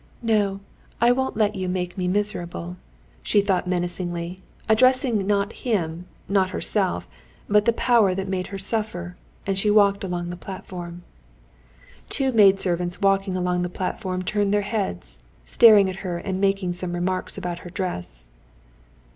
[0.23, 0.61] "No,
[0.99, 2.77] I won't let you make me miserable,"
[3.21, 7.07] she thought menacingly, addressing not him, not herself,
[7.47, 11.03] but the power that made her suffer, and she walked along the platform.
[12.09, 16.73] Two maid servants walking along the platform turned their heads, staring at her and making
[16.73, 18.25] some remarks about her dress.